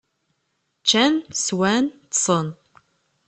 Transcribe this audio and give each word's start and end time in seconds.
Ččan, 0.79 1.13
sswan, 1.39 1.85
ṭṭsen. 2.05 2.47